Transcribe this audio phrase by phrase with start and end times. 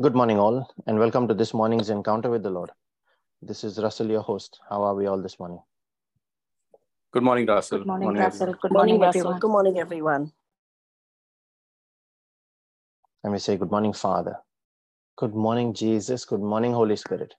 [0.00, 2.70] Good morning, all, and welcome to this morning's encounter with the Lord.
[3.42, 4.60] This is Russell, your host.
[4.70, 5.58] How are we all this morning?
[7.12, 7.78] Good morning, Russell.
[7.78, 8.46] Good morning, Morning, Russell.
[8.46, 8.58] everyone.
[8.62, 9.20] Good morning, morning, Russell.
[9.20, 9.40] everyone.
[9.40, 10.32] Good morning, everyone.
[13.24, 14.36] And we say, Good morning, Father.
[15.16, 16.24] Good morning, Jesus.
[16.24, 17.34] Good morning, Holy Spirit.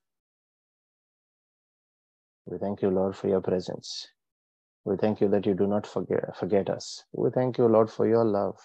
[2.45, 4.09] We thank you, Lord, for your presence.
[4.83, 7.05] We thank you that you do not forget, forget us.
[7.13, 8.57] We thank you, Lord, for your love,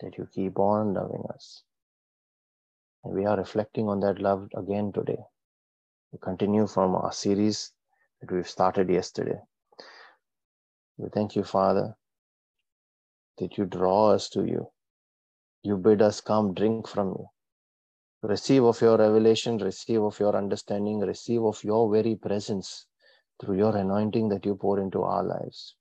[0.00, 1.62] that you keep on loving us.
[3.04, 5.18] And we are reflecting on that love again today.
[6.12, 7.72] We continue from our series
[8.20, 9.40] that we've started yesterday.
[10.98, 11.96] We thank you, Father,
[13.38, 14.70] that you draw us to you.
[15.62, 17.26] You bid us come drink from you.
[18.22, 22.86] Receive of your revelation, receive of your understanding, receive of your very presence
[23.40, 25.74] through your anointing that you pour into our lives.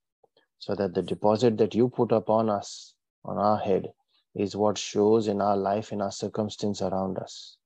[0.59, 2.93] So that the deposit that you put upon us,
[3.25, 3.87] on our head,
[4.35, 7.57] is what shows in our life, in our circumstance around us.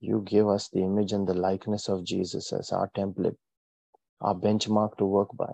[0.00, 3.36] You give us the image and the likeness of Jesus as our template,
[4.20, 5.52] our benchmark to work by.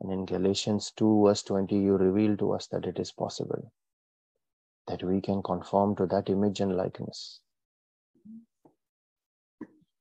[0.00, 3.72] And in Galatians 2, verse 20, you reveal to us that it is possible
[4.86, 7.40] that we can conform to that image and likeness.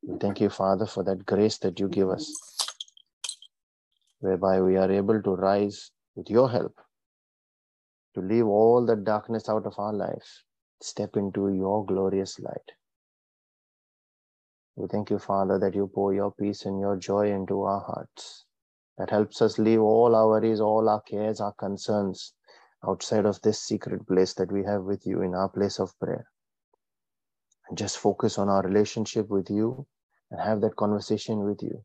[0.04, 2.32] We thank you, Father, for that grace that you give us,
[4.20, 6.76] whereby we are able to rise with your help,
[8.16, 10.44] to leave all the darkness out of our life,
[10.82, 12.72] step into your glorious light.
[14.76, 18.46] We thank you, Father, that you pour your peace and your joy into our hearts.
[18.98, 22.34] That helps us leave all our worries, all our cares, our concerns
[22.88, 26.28] outside of this secret place that we have with you in our place of prayer.
[27.68, 29.88] And just focus on our relationship with you
[30.32, 31.84] and have that conversation with you.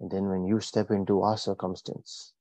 [0.00, 2.34] And then when you step into our circumstance,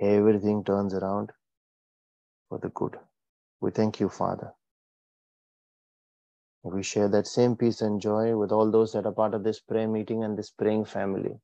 [0.00, 1.30] everything turns around
[2.48, 2.96] for the good.
[3.60, 4.52] We thank you, Father.
[6.62, 9.60] We share that same peace and joy with all those that are part of this
[9.60, 11.34] prayer meeting and this praying family.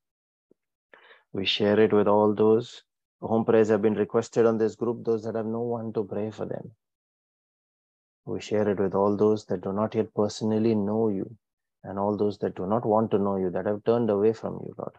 [1.32, 2.82] We share it with all those
[3.20, 6.30] whom prayers have been requested on this group, those that have no one to pray
[6.30, 6.72] for them.
[8.26, 11.36] We share it with all those that do not yet personally know you
[11.84, 14.54] and all those that do not want to know you, that have turned away from
[14.64, 14.94] you, Lord.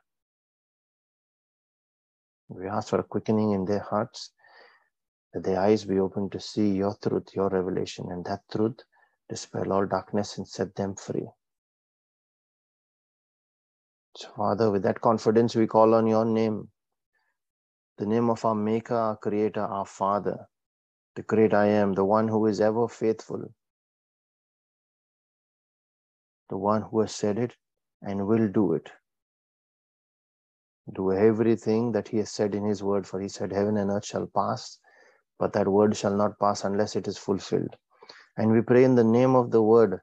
[2.54, 4.32] We ask for a quickening in their hearts,
[5.34, 8.80] that their eyes be open to see your truth, your revelation, and that truth
[9.30, 11.28] dispel all darkness and set them free.
[14.18, 16.68] So, Father, with that confidence, we call on your name,
[17.98, 20.48] the name of our Maker, our Creator, our Father,
[21.16, 23.54] the great I am, the one who is ever faithful,
[26.50, 27.56] the one who has said it
[28.02, 28.92] and will do it.
[30.90, 34.06] Do everything that he has said in his word, for he said, Heaven and earth
[34.06, 34.80] shall pass,
[35.38, 37.76] but that word shall not pass unless it is fulfilled.
[38.38, 40.02] And we pray in the name of the word,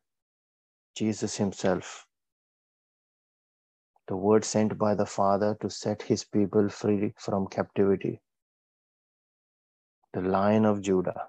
[0.94, 2.06] Jesus himself,
[4.06, 8.20] the word sent by the Father to set his people free from captivity,
[10.12, 11.28] the Lion of Judah,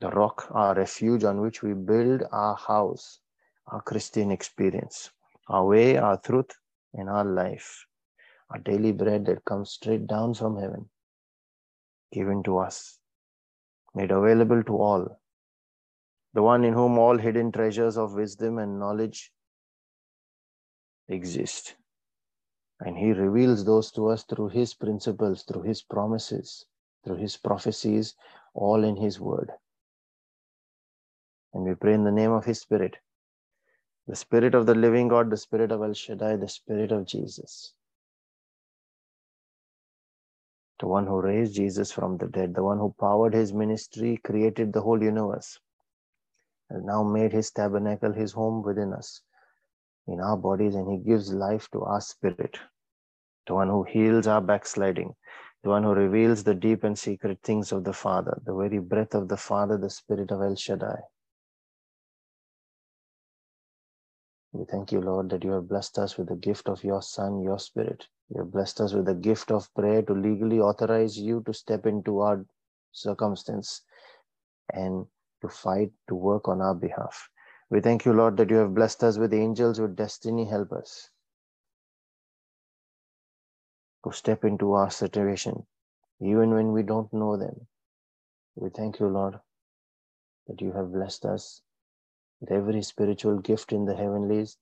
[0.00, 3.20] the rock, our refuge on which we build our house,
[3.68, 5.10] our Christian experience,
[5.48, 6.50] our way, our truth,
[6.94, 7.86] and our life,
[8.50, 10.88] our daily bread that comes straight down from heaven,
[12.12, 12.98] given to us,
[13.94, 15.20] made available to all,
[16.34, 19.32] the one in whom all hidden treasures of wisdom and knowledge
[21.08, 21.76] exist.
[22.80, 26.64] And he reveals those to us through his principles, through his promises,
[27.04, 28.14] through his prophecies,
[28.54, 29.50] all in his word.
[31.52, 32.96] And we pray in the name of his spirit,
[34.06, 37.74] the spirit of the living God, the spirit of El Shaddai, the spirit of Jesus.
[40.80, 44.72] The one who raised Jesus from the dead, the one who powered his ministry, created
[44.72, 45.58] the whole universe,
[46.70, 49.20] has now made his tabernacle his home within us
[50.06, 52.58] in our bodies and he gives life to our spirit.
[53.46, 55.14] The one who heals our backsliding
[55.62, 59.14] the one who reveals the deep and secret things of the father the very breath
[59.14, 61.00] of the father the spirit of el shaddai.
[64.52, 67.40] We thank you lord that you have blessed us with the gift of your son
[67.40, 71.42] your spirit you have blessed us with the gift of prayer to legally authorize you
[71.46, 72.44] to step into our
[72.92, 73.82] circumstance
[74.72, 75.06] and
[75.42, 77.28] to fight to work on our behalf
[77.70, 81.08] we thank you, Lord, that you have blessed us with angels with destiny helpers
[84.04, 85.66] to step into our situation,
[86.20, 87.68] even when we don't know them.
[88.56, 89.38] We thank you, Lord,
[90.48, 91.62] that you have blessed us
[92.40, 94.56] with every spiritual gift in the heavenlies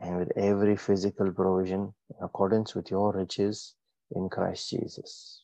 [0.00, 3.74] and with every physical provision in accordance with your riches
[4.14, 5.42] in Christ Jesus.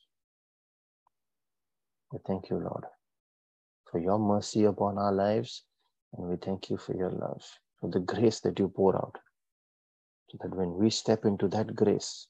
[2.13, 2.85] We thank you, Lord,
[3.91, 5.65] for your mercy upon our lives,
[6.13, 7.43] and we thank you for your love,
[7.81, 9.19] for the grace that you pour out,
[10.31, 12.27] so that when we step into that grace,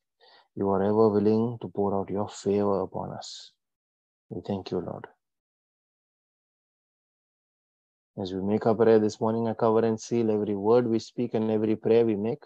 [0.54, 3.52] you are ever willing to pour out your favor upon us.
[4.30, 5.06] We thank you, Lord.
[8.19, 11.32] As we make our prayer this morning, I cover and seal every word we speak
[11.32, 12.44] and every prayer we make,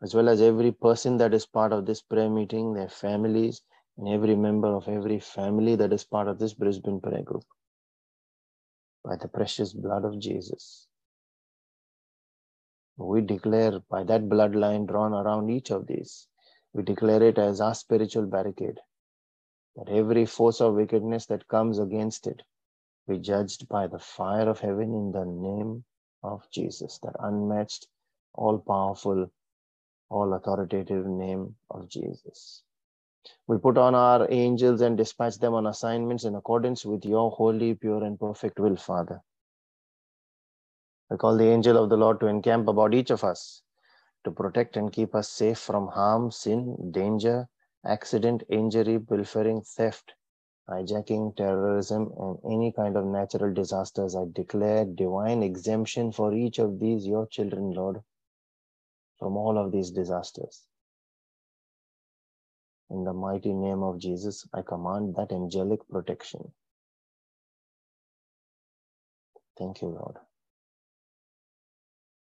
[0.00, 3.62] as well as every person that is part of this prayer meeting, their families,
[3.98, 7.42] and every member of every family that is part of this Brisbane prayer group.
[9.04, 10.86] By the precious blood of Jesus,
[12.96, 16.28] we declare by that bloodline drawn around each of these,
[16.74, 18.78] we declare it as our spiritual barricade,
[19.74, 22.40] that every force of wickedness that comes against it
[23.08, 25.84] be judged by the fire of heaven in the name
[26.22, 27.88] of Jesus, that unmatched,
[28.34, 29.30] all powerful,
[30.10, 32.62] all authoritative name of Jesus.
[33.46, 37.74] We put on our angels and dispatch them on assignments in accordance with your holy,
[37.74, 39.20] pure, and perfect will, Father.
[41.10, 43.62] I call the angel of the Lord to encamp about each of us
[44.24, 47.48] to protect and keep us safe from harm, sin, danger,
[47.84, 50.14] accident, injury, pilfering, theft,
[50.68, 54.16] hijacking, terrorism, and any kind of natural disasters.
[54.16, 58.02] I declare divine exemption for each of these, your children, Lord,
[59.18, 60.62] from all of these disasters.
[62.90, 66.52] In the mighty name of Jesus, I command that angelic protection.
[69.58, 70.16] Thank you, Lord.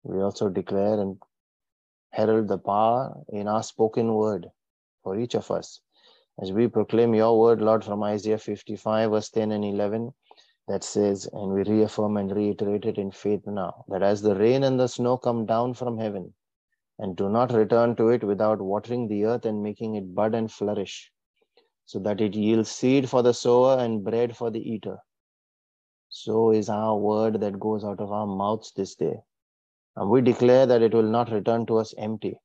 [0.04, 1.18] We also declare and
[2.12, 4.48] herald the power in our spoken word
[5.02, 5.80] for each of us
[6.42, 10.12] as we proclaim your word, Lord, from Isaiah 55, verse 10 and 11,
[10.66, 14.64] that says, and we reaffirm and reiterate it in faith now, that as the rain
[14.64, 16.34] and the snow come down from heaven
[16.98, 20.50] and do not return to it without watering the earth and making it bud and
[20.50, 21.10] flourish,
[21.86, 24.96] so that it yields seed for the sower and bread for the eater.
[26.08, 29.16] So is our word that goes out of our mouths this day.
[29.96, 32.38] And we declare that it will not return to us empty,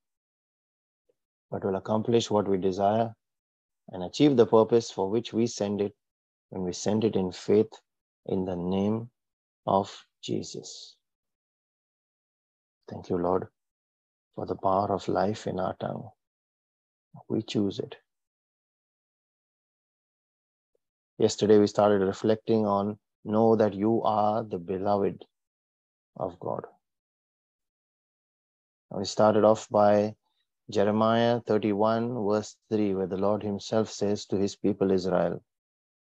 [1.49, 3.13] but will accomplish what we desire
[3.91, 5.93] and achieve the purpose for which we send it
[6.49, 7.71] when we send it in faith
[8.25, 9.09] in the name
[9.65, 10.95] of Jesus.
[12.89, 13.47] Thank you, Lord,
[14.35, 16.09] for the power of life in our tongue.
[17.27, 17.95] We choose it.
[21.17, 25.25] Yesterday, we started reflecting on know that you are the beloved
[26.17, 26.65] of God.
[28.91, 30.15] We started off by
[30.69, 35.41] Jeremiah 31, verse 3, where the Lord Himself says to His people Israel,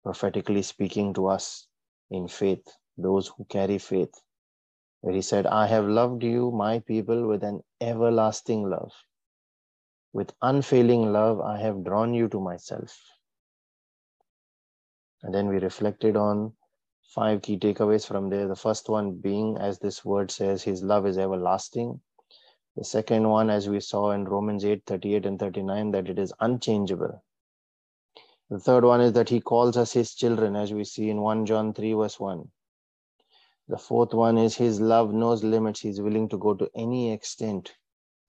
[0.03, 1.67] prophetically speaking to us
[2.09, 2.65] in faith,
[2.97, 4.13] those who carry faith,
[5.01, 8.93] where He said, I have loved you, my people, with an everlasting love.
[10.13, 12.97] With unfailing love, I have drawn you to myself.
[15.21, 16.53] And then we reflected on
[17.13, 18.47] five key takeaways from there.
[18.47, 22.01] The first one being, as this word says, His love is everlasting.
[22.77, 26.31] The second one, as we saw in Romans 8 38 and 39, that it is
[26.39, 27.23] unchangeable.
[28.51, 31.47] The third one is that he calls us his children, as we see in 1
[31.47, 32.51] John 3, verse 1.
[33.67, 35.79] The fourth one is his love knows limits.
[35.79, 37.75] He's willing to go to any extent,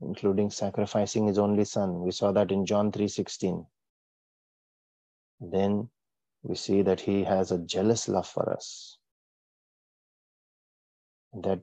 [0.01, 2.01] including sacrificing his only son.
[2.01, 3.67] We saw that in John 3 16.
[5.41, 5.91] Then
[6.43, 8.97] we see that he has a jealous love for us.
[11.35, 11.61] That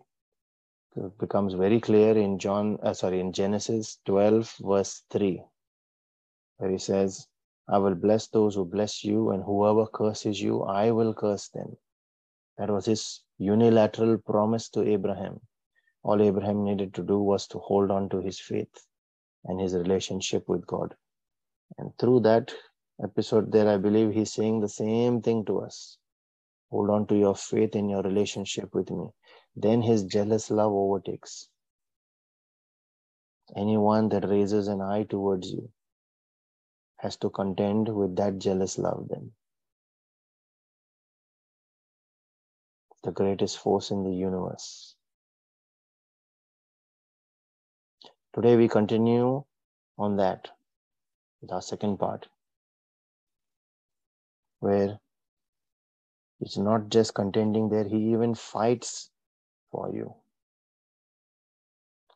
[1.18, 5.42] becomes very clear in John, uh, sorry, in Genesis 12, verse 3,
[6.58, 7.28] where he says,
[7.68, 11.76] I will bless those who bless you, and whoever curses you, I will curse them.
[12.58, 15.42] That was his unilateral promise to Abraham.
[16.04, 18.86] All Abraham needed to do was to hold on to his faith
[19.44, 20.96] and his relationship with God.
[21.78, 22.54] And through that
[23.04, 25.98] episode, there, I believe he's saying the same thing to us.
[26.70, 29.10] Hold on to your faith in your relationship with me
[29.56, 31.50] then his jealous love overtakes.
[33.56, 35.70] Anyone that raises an eye towards you
[36.98, 39.32] has to contend with that jealous love, then.
[43.04, 44.96] The greatest force in the universe.
[48.34, 49.44] Today we continue
[49.98, 50.50] on that
[51.42, 52.28] with our second part,
[54.60, 55.00] where
[56.42, 59.12] it's not just contending there, he even fights
[59.76, 60.14] for you.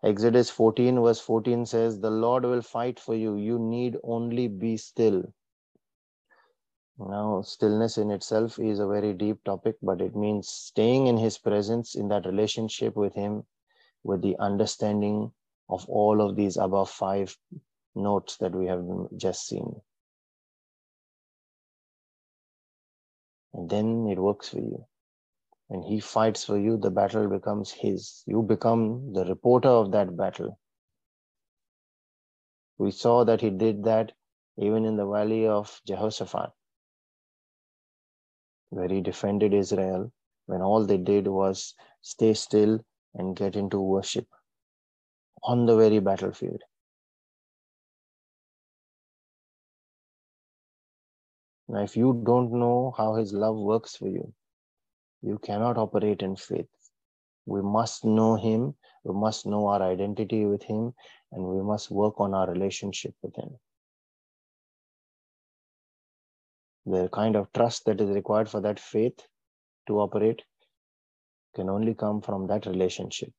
[0.01, 3.35] Exodus 14, verse 14 says, The Lord will fight for you.
[3.35, 5.23] You need only be still.
[6.97, 11.37] Now, stillness in itself is a very deep topic, but it means staying in His
[11.37, 13.43] presence, in that relationship with Him,
[14.03, 15.31] with the understanding
[15.69, 17.37] of all of these above five
[17.95, 18.85] notes that we have
[19.17, 19.81] just seen.
[23.53, 24.85] And then it works for you.
[25.69, 28.23] When he fights for you, the battle becomes his.
[28.25, 30.59] You become the reporter of that battle.
[32.79, 34.13] We saw that he did that
[34.57, 36.49] even in the valley of Jehoshaphat,
[38.71, 40.11] where he defended Israel
[40.47, 42.79] when all they did was stay still
[43.13, 44.27] and get into worship
[45.43, 46.63] on the very battlefield.
[51.67, 54.33] Now, if you don't know how his love works for you,
[55.21, 56.67] you cannot operate in faith.
[57.45, 60.93] We must know him, we must know our identity with him,
[61.31, 63.49] and we must work on our relationship with him.
[66.85, 69.19] The kind of trust that is required for that faith
[69.87, 70.41] to operate
[71.55, 73.31] can only come from that relationship.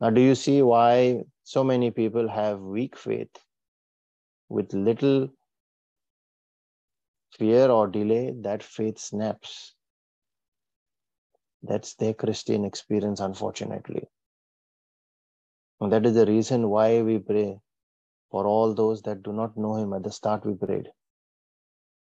[0.00, 3.30] Now, do you see why so many people have weak faith
[4.48, 5.28] with little
[7.38, 9.74] fear or delay, that faith snaps.
[11.62, 14.08] That's their Christian experience, unfortunately.
[15.80, 17.60] And that is the reason why we pray
[18.30, 19.92] for all those that do not know Him.
[19.92, 20.88] At the start, we prayed.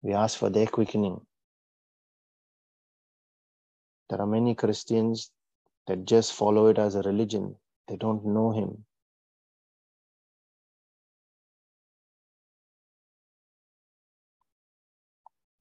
[0.01, 1.19] We ask for their quickening.
[4.09, 5.31] There are many Christians
[5.87, 7.55] that just follow it as a religion,
[7.87, 8.85] they don't know Him.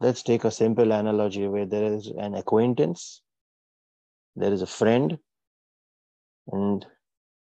[0.00, 3.22] Let's take a simple analogy where there is an acquaintance,
[4.36, 5.18] there is a friend,
[6.48, 6.86] and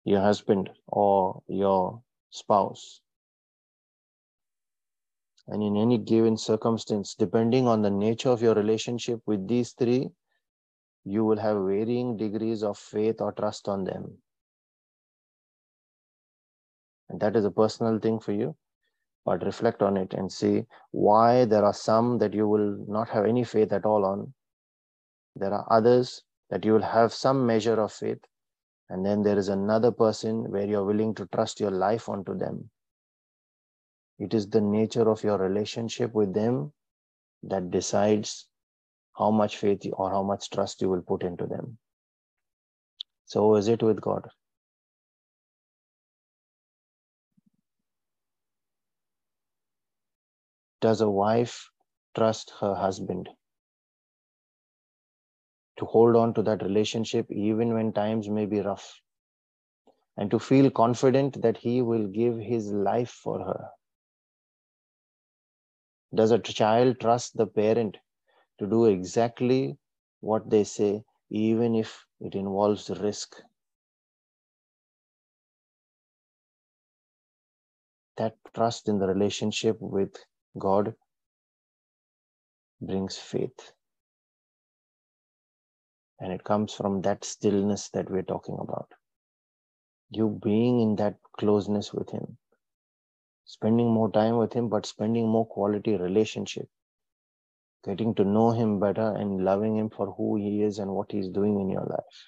[0.05, 3.01] your husband or your spouse.
[5.47, 10.09] And in any given circumstance, depending on the nature of your relationship with these three,
[11.03, 14.17] you will have varying degrees of faith or trust on them.
[17.09, 18.55] And that is a personal thing for you
[19.25, 23.25] but reflect on it and see why there are some that you will not have
[23.25, 24.33] any faith at all on.
[25.35, 28.23] There are others that you will have some measure of faith.
[28.89, 32.69] And then there is another person where you're willing to trust your life onto them.
[34.19, 36.73] It is the nature of your relationship with them
[37.43, 38.47] that decides
[39.17, 41.77] how much faith or how much trust you will put into them.
[43.25, 44.29] So is it with God.
[50.83, 51.69] does a wife
[52.13, 53.29] trust her husband
[55.83, 59.01] to hold on to that relationship even when times may be rough
[60.17, 63.69] and to feel confident that he will give his life for her?
[66.15, 67.97] Does a child trust the parent
[68.59, 69.77] to do exactly
[70.21, 73.41] what they say, even if it involves risk?
[78.17, 80.15] That trust in the relationship with
[80.57, 80.95] God
[82.79, 83.73] brings faith.
[86.23, 88.87] And it comes from that stillness that we're talking about.
[90.09, 92.37] You being in that closeness with Him,
[93.43, 96.69] spending more time with Him, but spending more quality relationship,
[97.83, 101.27] getting to know Him better and loving Him for who He is and what He's
[101.27, 102.21] doing in your life.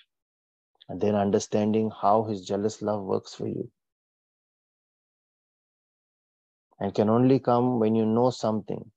[0.89, 3.71] And then understanding how His jealous love works for you
[6.79, 8.91] and can only come when you know something.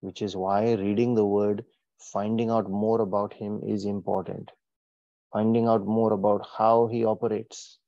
[0.00, 1.64] Which is why reading the word,
[2.12, 4.50] finding out more about him is important.
[5.32, 7.78] Finding out more about how he operates.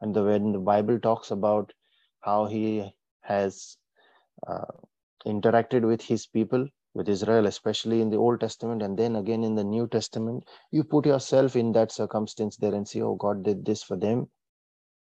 [0.00, 1.72] And the, when the Bible talks about
[2.20, 2.90] how he
[3.22, 3.76] has
[4.46, 4.64] uh,
[5.26, 9.54] interacted with his people, with Israel, especially in the Old Testament, and then again in
[9.56, 13.64] the New Testament, you put yourself in that circumstance there and see, oh, God did
[13.64, 14.28] this for them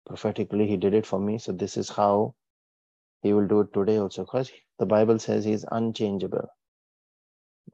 [0.07, 2.33] prophetically he did it for me so this is how
[3.24, 6.47] he will do it today also because the bible says he's unchangeable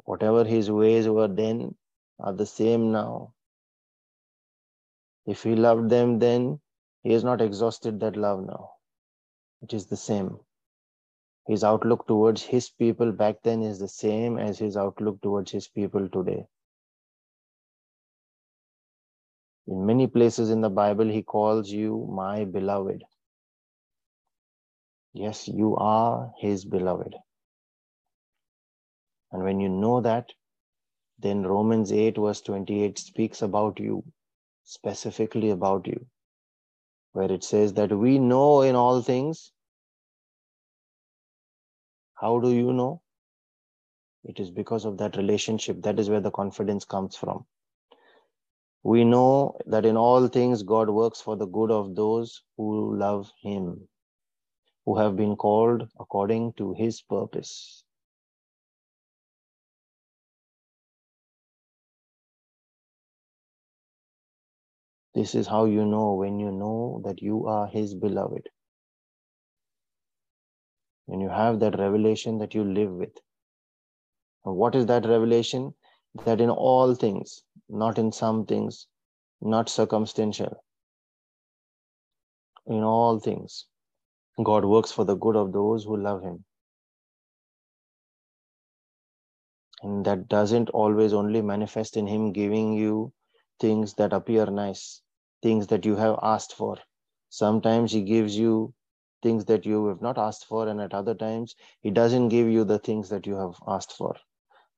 [0.06, 1.76] whatever his ways were then
[2.20, 3.34] are the same now
[5.26, 6.60] if he loved them then
[7.04, 8.72] he has not exhausted that love now
[9.62, 10.38] it is the same
[11.48, 15.68] his outlook towards his people back then is the same as his outlook towards his
[15.68, 16.46] people today
[19.68, 23.04] In many places in the Bible, he calls you my beloved.
[25.14, 27.16] Yes, you are his beloved.
[29.32, 30.32] And when you know that,
[31.20, 34.04] then Romans 8, verse 28 speaks about you,
[34.64, 36.06] specifically about you,
[37.14, 39.52] where it says that we know in all things.
[42.16, 43.02] How do you know?
[44.24, 45.82] It is because of that relationship.
[45.82, 47.46] That is where the confidence comes from.
[48.84, 53.32] We know that in all things God works for the good of those who love
[53.42, 53.88] Him,
[54.86, 57.84] who have been called according to His purpose.
[65.14, 68.48] This is how you know when you know that you are His beloved.
[71.06, 73.18] When you have that revelation that you live with.
[74.46, 75.74] And what is that revelation?
[76.26, 78.88] That in all things, not in some things,
[79.42, 80.64] not circumstantial,
[82.68, 83.66] in all things,
[84.44, 86.46] God works for the good of those who love Him.
[89.84, 93.14] And that doesn't always only manifest in Him giving you
[93.62, 95.02] things that appear nice,
[95.44, 96.78] things that you have asked for.
[97.30, 98.74] Sometimes He gives you
[99.24, 102.66] things that you have not asked for, and at other times, He doesn't give you
[102.66, 104.18] the things that you have asked for,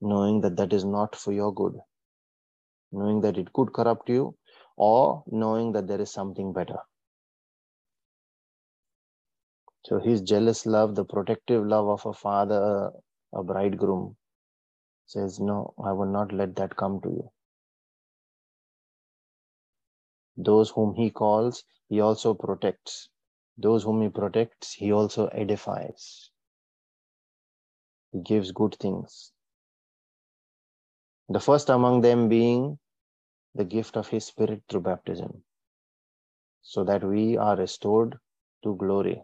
[0.02, 1.80] knowing that that is not for your good,
[2.94, 4.36] knowing that it could corrupt you,
[4.78, 6.80] or knowing that there is something better.
[9.86, 12.92] So his jealous love, the protective love of a father,
[13.34, 14.18] a bridegroom,
[15.08, 17.33] says, No, I will not let that come to you.
[20.38, 23.10] Those whom he calls, he also protects.
[23.58, 26.32] Those whom he protects, he also edifies.
[28.12, 29.32] He gives good things.
[31.30, 32.80] The first among them being
[33.56, 35.44] the gift of his spirit through baptism,
[36.62, 38.18] so that we are restored
[38.64, 39.24] to glory.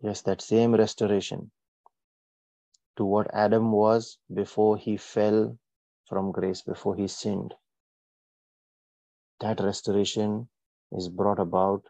[0.00, 1.50] Yes, that same restoration
[2.96, 5.58] to what Adam was before he fell
[6.08, 7.54] from grace, before he sinned.
[9.40, 10.48] That restoration
[10.92, 11.82] is brought about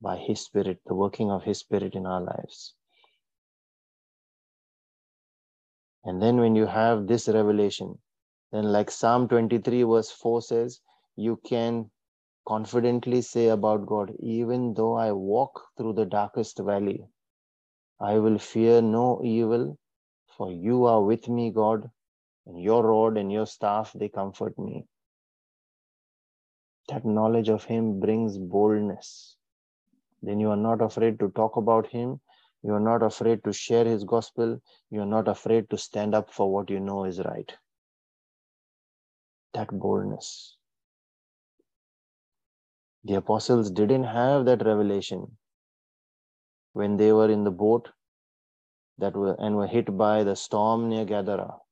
[0.00, 2.74] by His Spirit, the working of His Spirit in our lives.
[6.04, 7.98] And then when you have this revelation,
[8.52, 10.80] then like Psalm 23, verse 4 says,
[11.16, 11.90] you can
[12.46, 17.06] confidently say about God, even though I walk through the darkest valley,
[18.00, 19.78] I will fear no evil,
[20.36, 21.90] for you are with me, God,
[22.46, 24.86] and your rod and your staff, they comfort me.
[26.88, 29.36] That knowledge of Him brings boldness.
[30.22, 32.20] Then you are not afraid to talk about Him.
[32.62, 34.60] You are not afraid to share His gospel.
[34.90, 37.50] You are not afraid to stand up for what you know is right.
[39.54, 40.56] That boldness.
[43.04, 45.36] The apostles didn't have that revelation
[46.72, 47.90] when they were in the boat
[48.98, 51.63] that were and were hit by the storm near Gadara.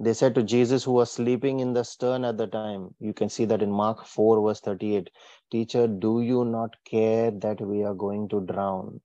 [0.00, 3.28] They said to Jesus, who was sleeping in the stern at the time, you can
[3.28, 5.10] see that in Mark 4, verse 38
[5.50, 9.00] Teacher, do you not care that we are going to drown?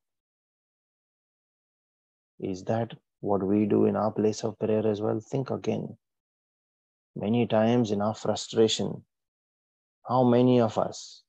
[2.39, 5.19] Is that what we do in our place of prayer as well?
[5.19, 5.97] Think again.
[7.15, 9.06] Many times in our frustration,
[10.08, 11.23] how many of us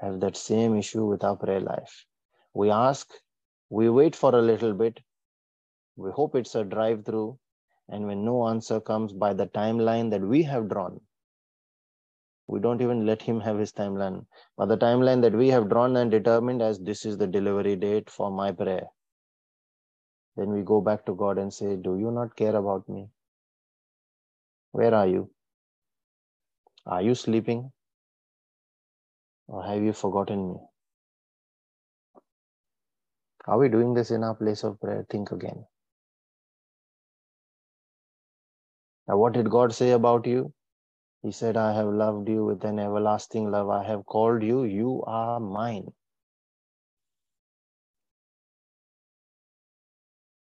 [0.00, 2.06] have that same issue with our prayer life.
[2.54, 3.08] We ask,
[3.68, 5.00] we wait for a little bit,
[5.96, 7.38] we hope it's a drive through,
[7.90, 11.00] and when no answer comes by the timeline that we have drawn,
[12.46, 14.26] we don't even let him have his timeline.
[14.56, 18.08] But the timeline that we have drawn and determined as this is the delivery date
[18.08, 18.86] for my prayer,
[20.36, 23.08] then we go back to God and say, Do you not care about me?
[24.72, 25.30] Where are you?
[26.86, 27.72] Are you sleeping?
[29.48, 30.60] Or have you forgotten me?
[33.46, 35.04] Are we doing this in our place of prayer?
[35.10, 35.64] Think again.
[39.10, 40.52] Now, what did God say about you?
[41.22, 43.68] He said, I have loved you with an everlasting love.
[43.68, 44.62] I have called you.
[44.62, 45.88] You are mine.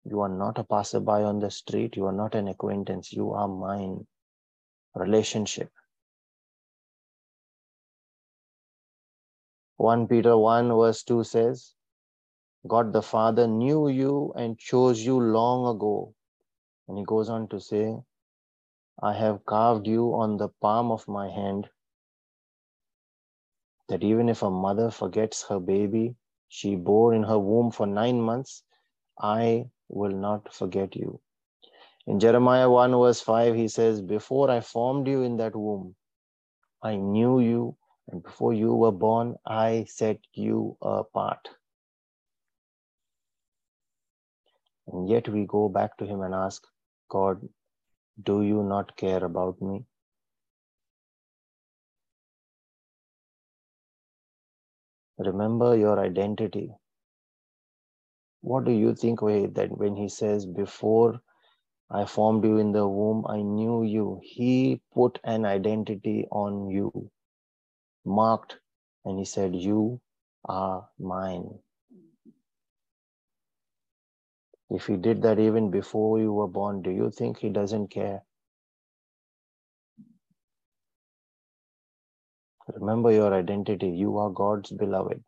[0.04, 1.96] You are not a passerby on the street.
[1.96, 3.12] You are not an acquaintance.
[3.12, 4.08] You are mine.
[4.96, 5.70] Relationship.
[9.76, 11.74] 1 Peter 1 verse 2 says,
[12.66, 16.12] God the Father knew you and chose you long ago.
[16.88, 17.94] And he goes on to say,
[19.00, 21.68] I have carved you on the palm of my hand,
[23.88, 26.16] that even if a mother forgets her baby
[26.48, 28.64] she bore in her womb for nine months,
[29.20, 31.20] I will not forget you.
[32.06, 35.94] In Jeremiah 1 verse 5, he says, Before I formed you in that womb,
[36.82, 37.76] I knew you
[38.10, 41.48] and before you were born, I set you apart.
[44.86, 46.62] And yet we go back to Him and ask,
[47.10, 47.46] God,
[48.24, 49.84] do you not care about me?
[55.18, 56.72] Remember your identity.
[58.42, 61.20] What do you think that when He says, Before
[61.90, 64.20] I formed you in the womb, I knew you?
[64.22, 67.10] He put an identity on you
[68.04, 68.58] marked
[69.04, 70.00] and he said, You
[70.48, 71.60] are mine.
[74.70, 78.22] If he did that even before you were born, do you think he doesn't care?
[82.74, 83.88] Remember your identity.
[83.88, 85.24] You are God's beloved.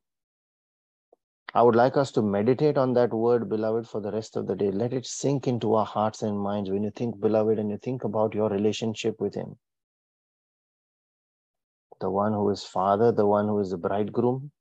[1.55, 4.55] I would like us to meditate on that word, beloved, for the rest of the
[4.55, 4.70] day.
[4.70, 8.05] Let it sink into our hearts and minds when you think, beloved, and you think
[8.05, 9.59] about your relationship with Him.
[12.00, 14.53] The one who is Father, the one who is the bridegroom,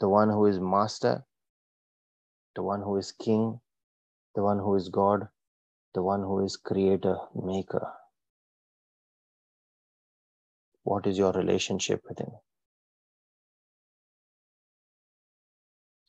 [0.00, 1.24] the one who is Master,
[2.54, 3.60] the one who is King,
[4.34, 5.28] the one who is God,
[5.94, 7.92] the one who is Creator, Maker.
[10.82, 12.32] What is your relationship with Him?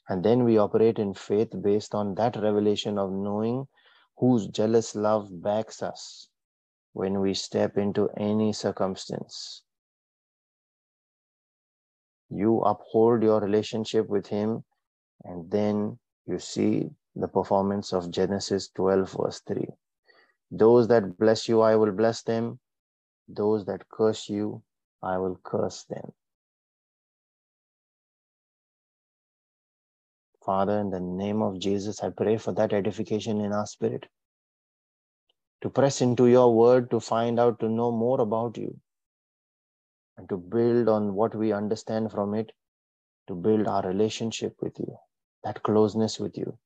[0.08, 3.67] And then we operate in faith based on that revelation of knowing
[4.17, 6.29] whose jealous love backs us
[6.93, 9.63] when we step into any circumstance.
[12.29, 14.63] You uphold your relationship with Him,
[15.23, 19.68] and then you see the performance of Genesis 12, verse 3.
[20.52, 22.60] Those that bless you, I will bless them.
[23.28, 24.62] Those that curse you,
[25.02, 26.12] I will curse them.
[30.46, 34.06] Father, in the name of Jesus, I pray for that edification in our spirit.
[35.64, 38.80] To press into your word, to find out, to know more about you,
[40.18, 42.52] and to build on what we understand from it,
[43.28, 44.96] to build our relationship with you,
[45.45, 46.58] that closeness with you,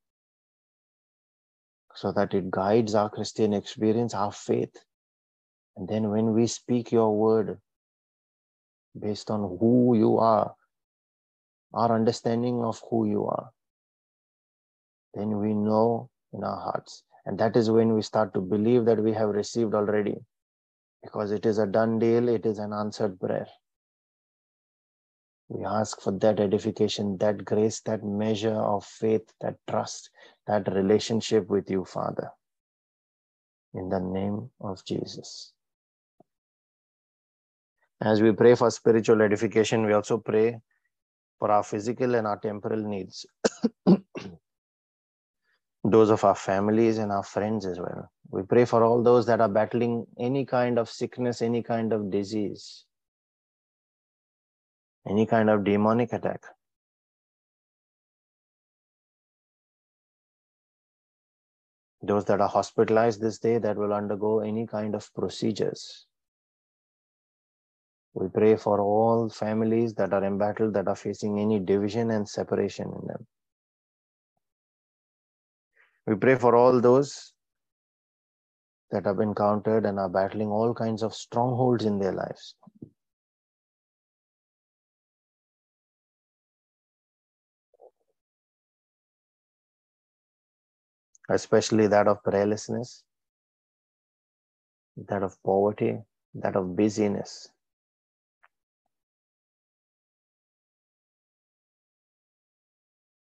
[1.94, 4.74] so that it guides our Christian experience, our faith.
[5.78, 7.60] And then when we speak your word
[8.98, 10.56] based on who you are,
[11.74, 13.50] our understanding of who you are,
[15.14, 17.04] then we know in our hearts.
[17.26, 20.16] And that is when we start to believe that we have received already,
[21.04, 23.48] because it is a done deal, it is an answered prayer.
[25.50, 30.12] We ask for that edification, that grace, that measure of faith, that trust,
[30.46, 32.30] that relationship with you, Father.
[33.74, 35.54] In the name of Jesus.
[38.02, 40.60] As we pray for spiritual edification, we also pray
[41.40, 43.26] for our physical and our temporal needs.
[45.84, 48.12] those of our families and our friends as well.
[48.30, 52.12] We pray for all those that are battling any kind of sickness, any kind of
[52.12, 52.86] disease,
[55.08, 56.44] any kind of demonic attack.
[62.02, 66.06] Those that are hospitalized this day that will undergo any kind of procedures.
[68.14, 72.88] We pray for all families that are embattled, that are facing any division and separation
[72.88, 73.28] in them.
[76.08, 77.34] We pray for all those
[78.92, 82.56] that have encountered and are battling all kinds of strongholds in their lives.
[91.30, 93.04] Especially that of prayerlessness,
[94.98, 96.00] that of poverty,
[96.34, 97.50] that of busyness.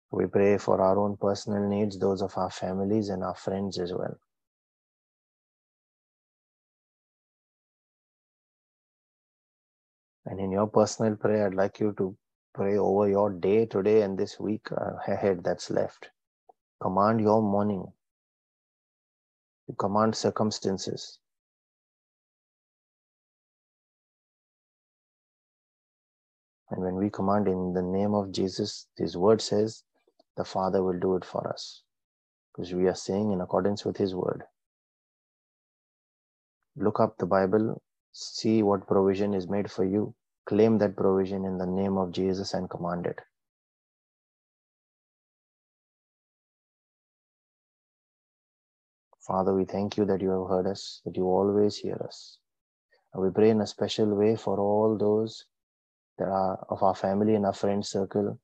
[0.10, 3.94] We pray for our own personal needs, those of our families and our friends as
[3.94, 4.18] well.
[10.26, 12.16] And in your personal prayer, I'd like you to
[12.54, 14.68] pray over your day today and this week
[15.08, 16.10] ahead that's left.
[16.82, 17.86] Command your morning.
[19.68, 21.20] You command circumstances.
[26.72, 29.84] And when we command in the name of Jesus, His word says,
[30.38, 31.84] the Father will do it for us
[32.54, 34.44] because we are saying in accordance with His word.
[36.78, 37.82] Look up the Bible,
[38.14, 40.16] see what provision is made for you,
[40.48, 43.20] claim that provision in the name of Jesus and command it.
[49.28, 52.40] Father, we thank you that you have heard us, that you always hear us.
[53.14, 55.46] And we pray in a special way for all those
[56.18, 58.40] that are of our family and our friend circle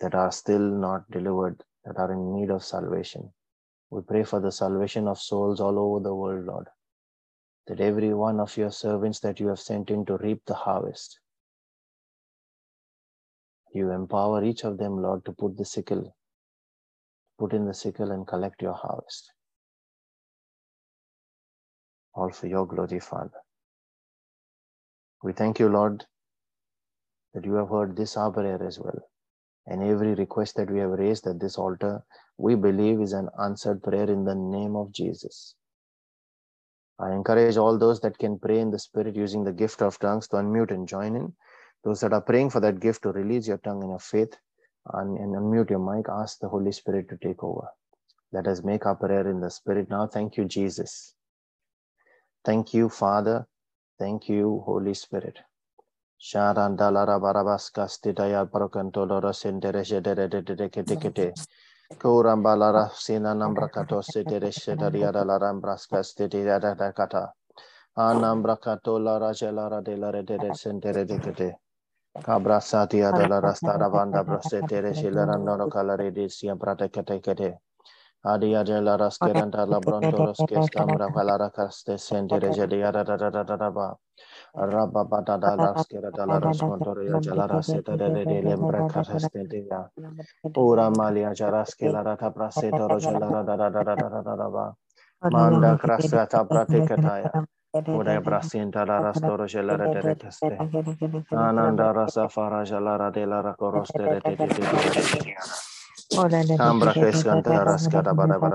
[0.00, 3.32] that are still not delivered, that are in need of salvation.
[3.90, 6.66] We pray for the salvation of souls all over the world, Lord,
[7.68, 11.20] that every one of your servants that you have sent in to reap the harvest,
[13.72, 16.16] you empower each of them, Lord, to put the sickle,
[17.38, 19.30] put in the sickle and collect your harvest.
[22.16, 23.40] All for your glory, Father.
[25.24, 26.06] We thank you, Lord,
[27.34, 29.00] that you have heard this our prayer as well.
[29.66, 32.04] And every request that we have raised at this altar,
[32.38, 35.56] we believe is an answered prayer in the name of Jesus.
[37.00, 40.28] I encourage all those that can pray in the Spirit using the gift of tongues
[40.30, 41.34] to unmute and join in.
[41.84, 44.34] Those that are praying for that gift to release your tongue in your faith
[44.94, 47.68] and, and unmute your mic, ask the Holy Spirit to take over.
[48.32, 50.08] Let us make our prayer in the Spirit now.
[50.08, 51.15] Thank you, Jesus.
[52.46, 53.46] Thank you, Father.
[53.98, 55.38] Thank you, Holy Spirit.
[56.20, 61.34] Sharandala Barabaska Stidaya Baracantolora Sendereja Dedicate.
[61.98, 66.76] Kurambalara Sina Nambrakato Sederesha Dariada Larambraska Stidada
[69.52, 69.96] Lara de
[70.38, 71.46] de
[78.26, 83.56] Adiaja la raskeranta la brontoros kestamra valara kaste sentere jedia da da da da da
[83.56, 83.70] da
[85.04, 86.24] bada da raskera da
[87.20, 89.88] jala raseta de de de lembra kasestente ya.
[90.54, 94.66] Pura malia jaraskela rata praseto rojala da da da da da da da ba.
[95.30, 97.46] Manda krasata pratekataya.
[97.94, 98.86] Uday Brasinta
[101.32, 105.75] Ananda Rasa Fara Gelara de Lara Coros de Reteste.
[106.58, 108.46] Ambra kes cantara scada je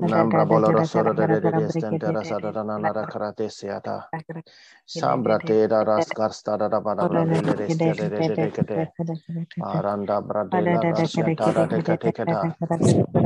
[0.00, 1.40] Nambra boloro soro de da
[2.50, 4.08] da na na ra karate siata.
[4.86, 8.50] Sambra te da raskar da da ba da bra de de de de de de
[8.50, 8.92] kete.
[9.62, 11.78] Aranda bra de la rasya da de.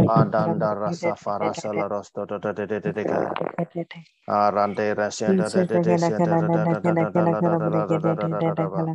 [0.09, 3.33] Adanda rasa farasa la rosto da da de de de de ka.
[4.29, 7.71] Arande rasya da de de da da da da da da da da da da
[7.71, 8.89] da da da da da da ba.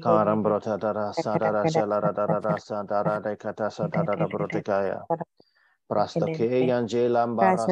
[0.00, 3.36] Karam brota da da da da la da da da da sa da da de
[3.36, 5.06] kata sa da da da brotikaya.
[5.88, 7.66] Prastake Yanje Lambara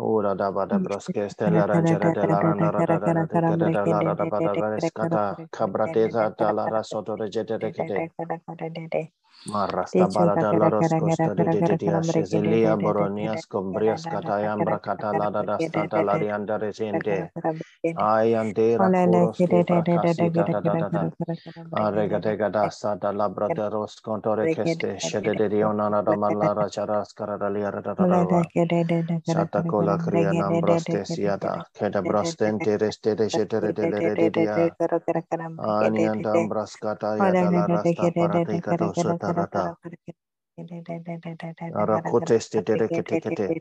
[0.00, 0.82] Ora da ba da mm.
[0.82, 4.38] braske stella rangera de la rana rada da da da da da la da ba
[4.38, 9.10] da rescata cabrateza da la rasoto regete de.
[9.48, 16.58] Marasta barada laras costa de de boronias combrias catayam bracata la da stata la rianda
[16.58, 17.32] resente
[17.94, 21.10] ay andera coros da da da da
[21.72, 27.12] arega de gada sata la brateros contore keste shede de diona na da malara charas
[27.14, 28.44] carada lia da da da
[29.24, 34.60] sata cola cria nam broste siata keda brostente reste de shetere de de de dia
[35.58, 40.27] aniandam brascata ya da la rasta parate cato sotara た方
[40.58, 43.56] Rata Arakoteste Terekete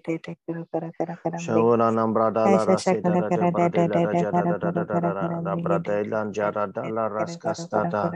[1.37, 6.67] Shawuna Nambrada la Rasida de Bradella Rajada da da da da da da Bradelan Jada
[6.73, 8.15] da la Rascastata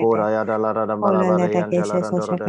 [0.00, 2.48] Puraya da la da Barabara Angela Randoro de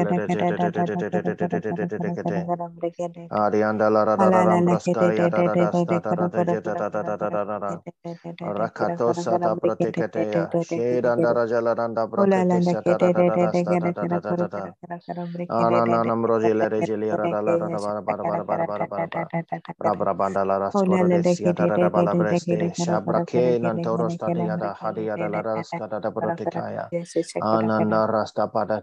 [3.31, 7.45] Arianda la da da Rambrasca Yada da da Stata da da da da da da
[7.45, 7.81] da da
[8.43, 14.19] Rakato Sata Protecatea Shade and Rajala Randa Brokete Sata da da da da da da
[14.19, 14.73] da da da
[15.49, 16.15] Alanam
[27.41, 28.81] Ananda Rasta Pada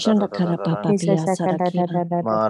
[0.00, 2.49] Shanda kara papa pia sara kira.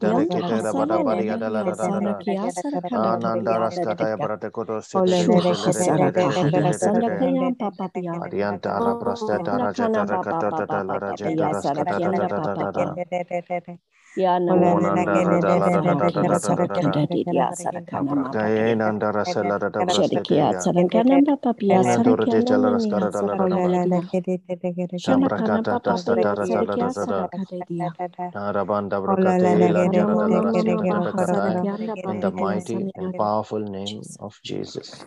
[0.01, 1.87] delicate badabaria de la rada
[3.13, 4.95] ananda rascata barate cotos
[8.21, 12.05] adianta la prostata rajata racatata la rajata rascata
[18.99, 19.71] la raskata
[30.89, 31.67] ta kata.
[32.05, 35.05] In the mighty and powerful name of Jesus.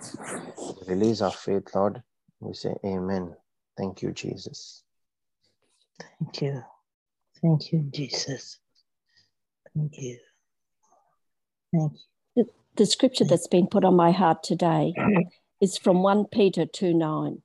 [0.86, 2.02] Release our faith, Lord.
[2.40, 3.34] We say amen.
[3.76, 4.82] Thank you, Jesus.
[5.98, 6.62] Thank you.
[7.42, 8.58] Thank you, Jesus.
[9.76, 10.18] Thank you.
[11.72, 12.46] Thank you.
[12.76, 14.94] The scripture that's been put on my heart today
[15.60, 17.42] is from 1 Peter 2 9.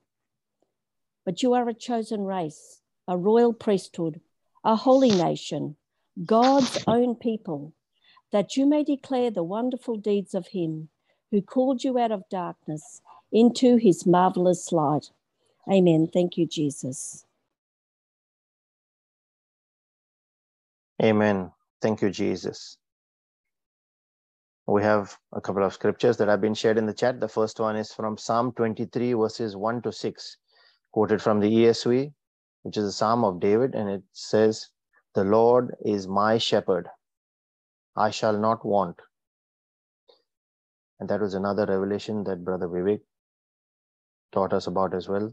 [1.24, 4.20] But you are a chosen race, a royal priesthood,
[4.64, 5.76] a holy nation,
[6.24, 7.74] God's own people,
[8.32, 10.88] that you may declare the wonderful deeds of Him
[11.30, 15.10] who called you out of darkness into His marvelous light.
[15.70, 16.08] Amen.
[16.12, 17.24] Thank you, Jesus.
[21.00, 21.52] Amen.
[21.82, 22.76] Thank you, Jesus.
[24.66, 27.20] We have a couple of scriptures that have been shared in the chat.
[27.20, 30.36] The first one is from Psalm 23, verses 1 to 6,
[30.92, 32.12] quoted from the ESV,
[32.62, 34.68] which is a Psalm of David, and it says,
[35.14, 36.88] The Lord is my shepherd,
[37.96, 39.00] I shall not want.
[41.00, 43.00] And that was another revelation that Brother Vivek
[44.32, 45.32] taught us about as well.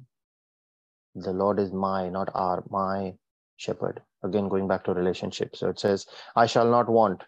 [1.13, 3.13] The Lord is my, not our, my
[3.57, 4.01] shepherd.
[4.23, 5.55] Again, going back to relationship.
[5.55, 7.23] So it says, I shall not want.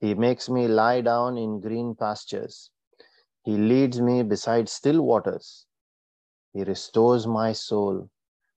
[0.00, 2.70] He makes me lie down in green pastures.
[3.44, 5.66] He leads me beside still waters.
[6.52, 8.08] He restores my soul.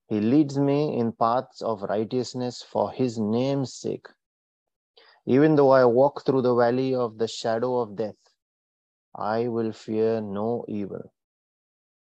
[0.07, 4.07] He leads me in paths of righteousness for his name's sake.
[5.25, 8.15] Even though I walk through the valley of the shadow of death,
[9.13, 11.11] I will fear no evil.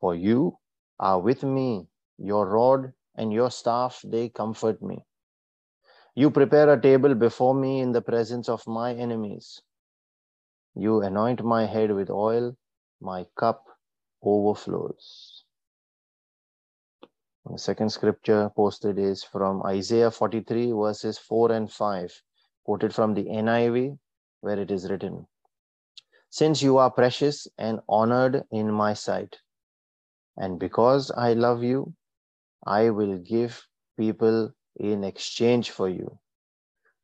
[0.00, 0.58] For you
[1.00, 1.86] are with me,
[2.18, 5.04] your rod and your staff, they comfort me.
[6.14, 9.60] You prepare a table before me in the presence of my enemies.
[10.74, 12.56] You anoint my head with oil,
[13.00, 13.66] my cup
[14.22, 15.44] overflows.
[17.44, 22.22] The second scripture posted is from Isaiah 43, verses 4 and 5,
[22.64, 23.98] quoted from the NIV,
[24.40, 25.26] where it is written
[26.30, 29.38] Since you are precious and honored in my sight,
[30.36, 31.94] and because I love you,
[32.66, 33.66] I will give
[33.96, 36.18] people in exchange for you,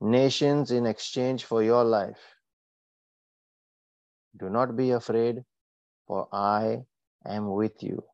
[0.00, 2.20] nations in exchange for your life.
[4.36, 5.44] Do not be afraid,
[6.06, 6.84] for I
[7.24, 8.04] am with you.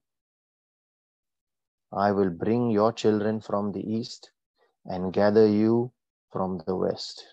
[1.93, 4.31] I will bring your children from the east
[4.85, 5.93] and gather you
[6.31, 7.25] from the west.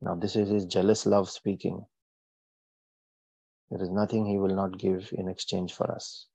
[0.00, 1.84] Now, this is his jealous love speaking.
[3.70, 6.26] There is nothing he will not give in exchange for us.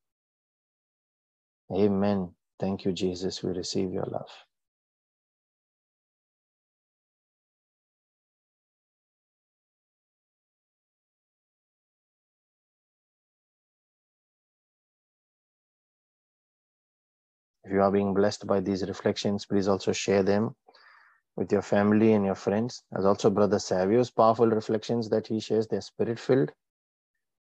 [1.74, 2.32] Amen.
[2.60, 3.44] Thank you, Jesus.
[3.44, 4.30] We receive your love.
[17.66, 20.56] If you are being blessed by these reflections, please also share them
[21.38, 22.84] with your family and your friends.
[22.98, 26.52] As also Brother Savio's powerful reflections that he shares, they're spirit filled.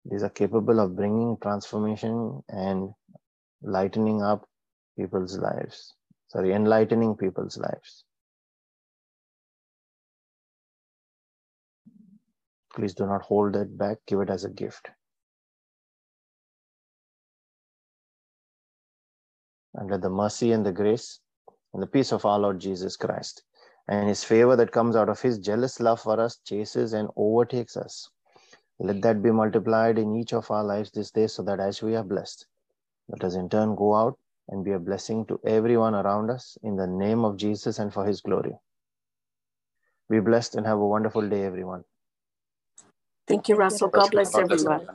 [0.05, 2.91] These are capable of bringing transformation and
[3.63, 4.49] lightening up
[4.99, 5.95] people's lives.
[6.29, 8.05] Sorry, enlightening people's lives.
[12.75, 14.91] Please do not hold it back, give it as a gift.
[19.75, 21.21] And let the mercy and the grace
[21.73, 23.43] and the peace of our Lord Jesus Christ
[23.89, 27.77] and his favor that comes out of his jealous love for us chases and overtakes
[27.77, 28.11] us.
[28.79, 31.95] Let that be multiplied in each of our lives this day so that as we
[31.97, 32.47] are blessed,
[33.09, 36.77] let us in turn go out and be a blessing to everyone around us in
[36.77, 38.55] the name of Jesus and for his glory.
[40.11, 41.85] Be blessed and have a wonderful day, everyone.
[43.29, 43.89] Thank you, Russell.
[43.89, 44.87] God bless everyone.